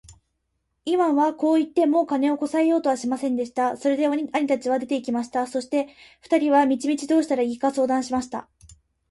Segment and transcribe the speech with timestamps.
[0.85, 3.77] イワンはこう言って、もう金をこさえようとはしませんでした。
[3.77, 5.45] それで兄たちは出て行きました。
[5.45, 5.89] そして
[6.21, 8.49] 二人は道々どうしたらいいか相談しました。